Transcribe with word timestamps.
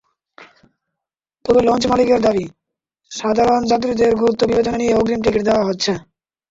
তবে 1.45 1.59
লঞ্চমালিকদের 1.63 2.21
দাবি, 2.21 2.45
সাধারণ 3.11 3.61
যাত্রীদের 3.71 4.11
গুরুত্ব 4.15 4.41
বিবেচনায় 4.49 4.81
নিয়ে 4.81 4.97
অগ্রিম 4.99 5.19
টিকিট 5.23 5.43
দেওয়া 5.45 5.67
হচ্ছে। 5.67 5.91